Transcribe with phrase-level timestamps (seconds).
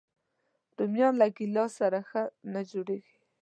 [0.77, 3.13] رومیان له ګیلاس سره ښه نه جوړيږي